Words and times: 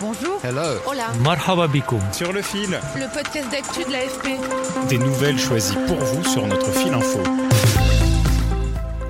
Bonjour. 0.00 0.40
Hello. 0.42 0.62
Hola. 0.86 1.08
Marhaba 1.22 1.66
bikoum. 1.68 2.00
Sur 2.12 2.32
le 2.32 2.40
fil, 2.42 2.70
Le 2.96 3.12
podcast 3.12 3.50
d'actu 3.50 3.84
de 3.84 3.92
l'AFP. 3.92 4.88
des 4.88 4.98
nouvelles 4.98 5.38
choisies 5.38 5.76
pour 5.86 5.96
vous 5.98 6.24
sur 6.24 6.46
notre 6.46 6.70
fil 6.72 6.92
info. 6.92 7.20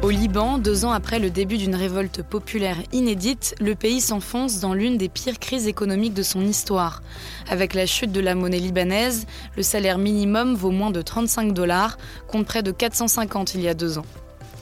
Au 0.03 0.11
Liban, 0.11 0.59
deux 0.59 0.85
ans 0.85 0.93
après 0.93 1.19
le 1.19 1.30
début 1.30 1.59
d'une 1.59 1.75
révolte 1.75 2.23
populaire 2.23 2.79
inédite, 2.93 3.55
le 3.61 3.75
pays 3.75 4.01
s'enfonce 4.01 4.59
dans 4.61 4.73
l'une 4.73 4.97
des 4.97 5.09
pires 5.11 5.39
crises 5.39 5.69
économiques 5.69 6.15
de 6.15 6.23
son 6.23 6.41
histoire. 6.41 7.02
Avec 7.49 7.75
la 7.75 7.87
chute 7.87 8.11
de 8.11 8.21
la 8.21 8.35
monnaie 8.35 8.59
libanaise, 8.59 9.27
le 9.57 9.63
salaire 9.63 9.99
minimum 9.99 10.55
vaut 10.55 10.71
moins 10.71 10.91
de 10.91 11.02
35 11.02 11.52
dollars, 11.52 11.99
contre 12.29 12.47
près 12.47 12.63
de 12.63 12.73
450 12.73 13.55
il 13.55 13.61
y 13.61 13.69
a 13.69 13.75
deux 13.75 13.99
ans. 13.99 14.07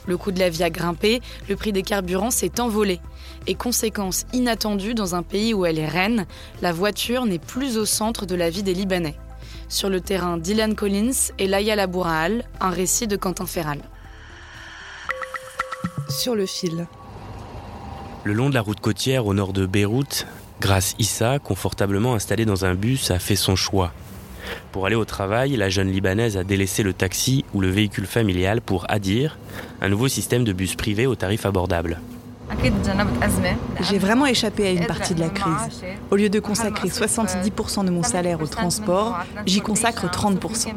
Le 0.07 0.17
coût 0.17 0.31
de 0.31 0.39
la 0.39 0.49
vie 0.49 0.63
a 0.63 0.69
grimpé, 0.69 1.21
le 1.47 1.55
prix 1.55 1.71
des 1.71 1.83
carburants 1.83 2.31
s'est 2.31 2.59
envolé. 2.59 2.99
Et 3.47 3.55
conséquence 3.55 4.25
inattendue 4.33 4.93
dans 4.93 5.15
un 5.15 5.23
pays 5.23 5.53
où 5.53 5.65
elle 5.65 5.79
est 5.79 5.87
reine, 5.87 6.25
la 6.61 6.71
voiture 6.71 7.25
n'est 7.25 7.39
plus 7.39 7.77
au 7.77 7.85
centre 7.85 8.25
de 8.25 8.35
la 8.35 8.49
vie 8.49 8.63
des 8.63 8.73
Libanais. 8.73 9.15
Sur 9.67 9.89
le 9.89 10.01
terrain, 10.01 10.37
Dylan 10.37 10.75
Collins 10.75 11.31
et 11.37 11.47
Laïa 11.47 11.75
Labouraal, 11.75 12.43
un 12.59 12.71
récit 12.71 13.07
de 13.07 13.15
Quentin 13.15 13.45
Ferral. 13.45 13.79
Sur 16.09 16.35
le 16.35 16.45
fil. 16.45 16.87
Le 18.23 18.33
long 18.33 18.49
de 18.49 18.55
la 18.55 18.61
route 18.61 18.79
côtière 18.79 19.27
au 19.27 19.33
nord 19.33 19.53
de 19.53 19.65
Beyrouth, 19.65 20.25
Grace 20.59 20.95
Issa, 20.99 21.39
confortablement 21.39 22.15
installée 22.15 22.45
dans 22.45 22.65
un 22.65 22.73
bus, 22.73 23.11
a 23.11 23.19
fait 23.19 23.35
son 23.35 23.55
choix. 23.55 23.93
Pour 24.71 24.85
aller 24.85 24.95
au 24.95 25.05
travail, 25.05 25.55
la 25.55 25.69
jeune 25.69 25.91
Libanaise 25.91 26.37
a 26.37 26.43
délaissé 26.43 26.83
le 26.83 26.93
taxi 26.93 27.45
ou 27.53 27.61
le 27.61 27.69
véhicule 27.69 28.05
familial 28.05 28.61
pour 28.61 28.85
Adir, 28.89 29.37
un 29.81 29.89
nouveau 29.89 30.07
système 30.07 30.43
de 30.43 30.53
bus 30.53 30.75
privé 30.75 31.07
au 31.07 31.15
tarif 31.15 31.45
abordable. 31.45 31.99
J'ai 33.81 33.97
vraiment 33.97 34.25
échappé 34.25 34.67
à 34.67 34.71
une 34.71 34.85
partie 34.85 35.13
de 35.13 35.19
la 35.19 35.29
crise. 35.29 35.83
Au 36.11 36.15
lieu 36.15 36.29
de 36.29 36.39
consacrer 36.39 36.89
70% 36.89 37.85
de 37.85 37.91
mon 37.91 38.03
salaire 38.03 38.41
au 38.41 38.47
transport, 38.47 39.17
j'y 39.45 39.61
consacre 39.61 40.07
30%. 40.07 40.73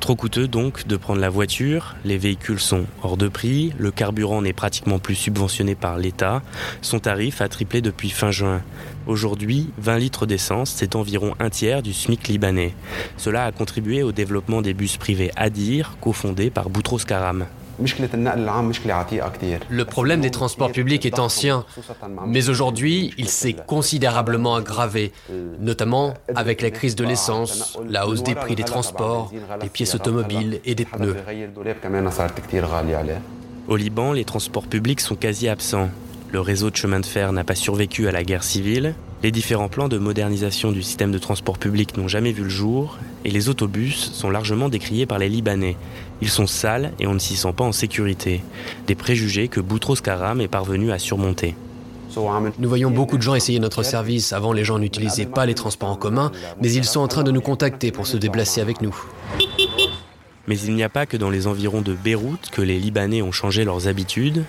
Trop 0.00 0.16
coûteux 0.16 0.48
donc 0.48 0.86
de 0.86 0.96
prendre 0.96 1.20
la 1.20 1.30
voiture, 1.30 1.96
les 2.04 2.18
véhicules 2.18 2.60
sont 2.60 2.84
hors 3.02 3.16
de 3.16 3.28
prix, 3.28 3.72
le 3.78 3.90
carburant 3.90 4.42
n'est 4.42 4.52
pratiquement 4.52 4.98
plus 4.98 5.14
subventionné 5.14 5.74
par 5.74 5.98
l'État, 5.98 6.42
son 6.82 6.98
tarif 6.98 7.40
a 7.40 7.48
triplé 7.48 7.80
depuis 7.80 8.10
fin 8.10 8.30
juin. 8.30 8.62
Aujourd'hui, 9.06 9.70
20 9.78 9.98
litres 9.98 10.26
d'essence, 10.26 10.70
c'est 10.76 10.94
environ 10.94 11.34
un 11.40 11.50
tiers 11.50 11.82
du 11.82 11.92
SMIC 11.92 12.28
libanais. 12.28 12.74
Cela 13.16 13.44
a 13.44 13.52
contribué 13.52 14.02
au 14.02 14.12
développement 14.12 14.62
des 14.62 14.74
bus 14.74 14.98
privés 14.98 15.30
Adir, 15.36 15.96
cofondé 16.00 16.50
par 16.50 16.68
Boutros 16.70 16.98
Karam. 16.98 17.46
Le 19.68 19.84
problème 19.84 20.20
des 20.20 20.30
transports 20.30 20.72
publics 20.72 21.06
est 21.06 21.18
ancien, 21.18 21.64
mais 22.26 22.48
aujourd'hui, 22.48 23.12
il 23.18 23.28
s'est 23.28 23.56
considérablement 23.66 24.56
aggravé, 24.56 25.12
notamment 25.58 26.14
avec 26.34 26.62
la 26.62 26.70
crise 26.70 26.94
de 26.94 27.04
l'essence, 27.04 27.78
la 27.88 28.06
hausse 28.06 28.22
des 28.22 28.34
prix 28.34 28.54
des 28.54 28.64
transports, 28.64 29.32
des 29.60 29.68
pièces 29.68 29.94
automobiles 29.94 30.60
et 30.64 30.74
des 30.74 30.84
pneus. 30.84 31.16
Au 33.68 33.76
Liban, 33.76 34.12
les 34.12 34.24
transports 34.24 34.66
publics 34.66 35.00
sont 35.00 35.16
quasi 35.16 35.48
absents. 35.48 35.90
Le 36.32 36.40
réseau 36.40 36.70
de 36.70 36.76
chemin 36.76 37.00
de 37.00 37.06
fer 37.06 37.32
n'a 37.32 37.44
pas 37.44 37.54
survécu 37.54 38.08
à 38.08 38.12
la 38.12 38.22
guerre 38.22 38.44
civile, 38.44 38.94
les 39.22 39.30
différents 39.30 39.68
plans 39.68 39.88
de 39.88 39.98
modernisation 39.98 40.72
du 40.72 40.82
système 40.82 41.12
de 41.12 41.18
transport 41.18 41.58
public 41.58 41.96
n'ont 41.96 42.08
jamais 42.08 42.32
vu 42.32 42.44
le 42.44 42.48
jour, 42.48 42.98
et 43.24 43.30
les 43.30 43.48
autobus 43.50 44.12
sont 44.12 44.30
largement 44.30 44.68
décriés 44.68 45.04
par 45.04 45.18
les 45.18 45.28
Libanais. 45.28 45.76
Ils 46.22 46.30
sont 46.30 46.46
sales 46.46 46.92
et 46.98 47.06
on 47.06 47.14
ne 47.14 47.18
s'y 47.18 47.36
sent 47.36 47.52
pas 47.54 47.64
en 47.64 47.72
sécurité. 47.72 48.42
Des 48.86 48.94
préjugés 48.94 49.48
que 49.48 49.60
Boutros 49.60 49.96
Karam 49.96 50.40
est 50.40 50.48
parvenu 50.48 50.90
à 50.90 50.98
surmonter. 50.98 51.54
Nous 52.58 52.68
voyons 52.68 52.90
beaucoup 52.90 53.18
de 53.18 53.22
gens 53.22 53.34
essayer 53.34 53.60
notre 53.60 53.82
service. 53.82 54.32
Avant, 54.32 54.52
les 54.52 54.64
gens 54.64 54.78
n'utilisaient 54.78 55.26
pas 55.26 55.46
les 55.46 55.54
transports 55.54 55.90
en 55.90 55.96
commun, 55.96 56.32
mais 56.60 56.72
ils 56.72 56.84
sont 56.84 57.00
en 57.00 57.08
train 57.08 57.22
de 57.22 57.30
nous 57.30 57.40
contacter 57.40 57.92
pour 57.92 58.06
se 58.06 58.16
déplacer 58.16 58.60
avec 58.60 58.80
nous. 58.80 58.94
Mais 60.48 60.58
il 60.58 60.74
n'y 60.74 60.82
a 60.82 60.88
pas 60.88 61.06
que 61.06 61.16
dans 61.16 61.30
les 61.30 61.46
environs 61.46 61.82
de 61.82 61.92
Beyrouth 61.92 62.50
que 62.50 62.62
les 62.62 62.80
Libanais 62.80 63.22
ont 63.22 63.32
changé 63.32 63.64
leurs 63.64 63.86
habitudes. 63.86 64.44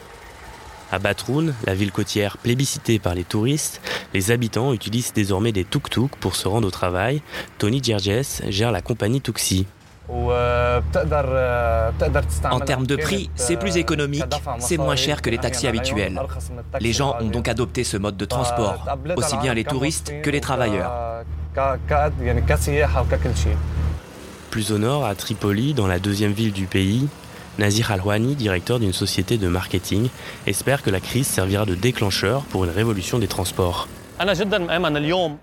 À 0.91 0.99
Batroun, 0.99 1.53
la 1.65 1.73
ville 1.73 1.93
côtière 1.93 2.37
plébiscitée 2.37 2.99
par 2.99 3.15
les 3.15 3.23
touristes, 3.23 3.81
les 4.13 4.31
habitants 4.31 4.73
utilisent 4.73 5.13
désormais 5.13 5.53
des 5.53 5.63
tuk-tuk 5.63 6.09
pour 6.19 6.35
se 6.35 6.49
rendre 6.49 6.67
au 6.67 6.71
travail. 6.71 7.21
Tony 7.57 7.81
Gerges 7.81 8.41
gère 8.49 8.71
la 8.71 8.81
compagnie 8.81 9.21
Tuxi. 9.21 9.65
En 10.09 10.81
termes 12.59 12.85
de 12.85 12.97
prix, 12.97 13.29
c'est 13.35 13.55
plus 13.55 13.77
économique, 13.77 14.25
c'est 14.59 14.77
moins 14.77 14.97
cher 14.97 15.21
que 15.21 15.29
les 15.29 15.37
taxis 15.37 15.67
habituels. 15.67 16.19
Les 16.81 16.91
gens 16.91 17.15
ont 17.21 17.29
donc 17.29 17.47
adopté 17.47 17.85
ce 17.85 17.95
mode 17.95 18.17
de 18.17 18.25
transport, 18.25 18.85
aussi 19.15 19.37
bien 19.37 19.53
les 19.53 19.63
touristes 19.63 20.11
que 20.21 20.29
les 20.29 20.41
travailleurs. 20.41 21.23
Plus 24.49 24.71
au 24.73 24.77
nord, 24.77 25.05
à 25.05 25.15
Tripoli, 25.15 25.73
dans 25.73 25.87
la 25.87 25.99
deuxième 25.99 26.33
ville 26.33 26.51
du 26.51 26.65
pays, 26.65 27.07
Nazir 27.59 27.91
Alwani, 27.91 28.35
directeur 28.35 28.79
d'une 28.79 28.93
société 28.93 29.37
de 29.37 29.47
marketing, 29.47 30.09
espère 30.47 30.83
que 30.83 30.89
la 30.89 30.99
crise 30.99 31.27
servira 31.27 31.65
de 31.65 31.75
déclencheur 31.75 32.43
pour 32.43 32.63
une 32.63 32.71
révolution 32.71 33.19
des 33.19 33.27
transports. 33.27 33.87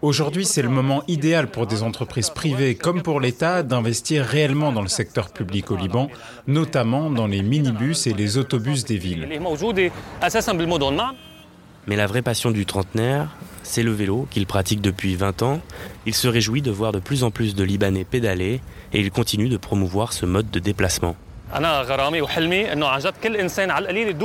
Aujourd'hui, 0.02 0.44
c'est 0.44 0.62
le 0.62 0.68
moment 0.68 1.02
idéal 1.08 1.50
pour 1.50 1.66
des 1.66 1.82
entreprises 1.82 2.30
privées 2.30 2.76
comme 2.76 3.02
pour 3.02 3.20
l'État 3.20 3.62
d'investir 3.62 4.24
réellement 4.24 4.72
dans 4.72 4.82
le 4.82 4.88
secteur 4.88 5.30
public 5.30 5.70
au 5.70 5.76
Liban, 5.76 6.08
notamment 6.46 7.10
dans 7.10 7.26
les 7.26 7.42
minibus 7.42 8.06
et 8.06 8.12
les 8.12 8.38
autobus 8.38 8.84
des 8.84 8.96
villes. 8.96 9.28
Mais 11.86 11.96
la 11.96 12.06
vraie 12.06 12.22
passion 12.22 12.50
du 12.50 12.66
trentenaire, 12.66 13.30
c'est 13.64 13.82
le 13.82 13.92
vélo 13.92 14.28
qu'il 14.30 14.46
pratique 14.46 14.80
depuis 14.80 15.16
20 15.16 15.42
ans. 15.42 15.60
Il 16.06 16.14
se 16.14 16.28
réjouit 16.28 16.62
de 16.62 16.70
voir 16.70 16.92
de 16.92 17.00
plus 17.00 17.24
en 17.24 17.30
plus 17.30 17.54
de 17.54 17.64
Libanais 17.64 18.04
pédaler 18.04 18.60
et 18.92 19.00
il 19.00 19.10
continue 19.10 19.48
de 19.48 19.56
promouvoir 19.56 20.12
ce 20.12 20.24
mode 20.24 20.50
de 20.50 20.58
déplacement. 20.60 21.16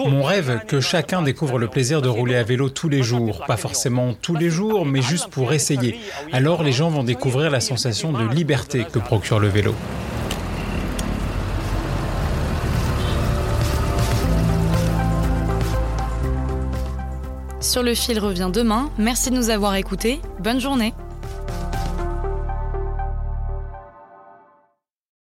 Mon 0.09 0.23
rêve, 0.23 0.59
que 0.67 0.81
chacun 0.81 1.21
découvre 1.21 1.57
le 1.57 1.67
plaisir 1.67 2.01
de 2.01 2.09
rouler 2.09 2.35
à 2.35 2.43
vélo 2.43 2.69
tous 2.69 2.89
les 2.89 3.01
jours. 3.01 3.43
Pas 3.47 3.57
forcément 3.57 4.13
tous 4.13 4.35
les 4.35 4.49
jours, 4.49 4.85
mais 4.85 5.01
juste 5.01 5.27
pour 5.27 5.53
essayer. 5.53 5.99
Alors 6.31 6.63
les 6.63 6.71
gens 6.71 6.89
vont 6.89 7.03
découvrir 7.03 7.49
la 7.49 7.61
sensation 7.61 8.11
de 8.11 8.25
liberté 8.25 8.85
que 8.91 8.99
procure 8.99 9.39
le 9.39 9.47
vélo. 9.47 9.73
Sur 17.61 17.81
le 17.81 17.95
fil 17.95 18.19
revient 18.19 18.51
demain. 18.53 18.91
Merci 18.97 19.31
de 19.31 19.35
nous 19.35 19.49
avoir 19.49 19.75
écoutés. 19.75 20.19
Bonne 20.39 20.59
journée. 20.59 20.93